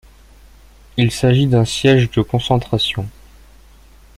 [0.97, 3.05] Il s'agit d'un siège de concentration.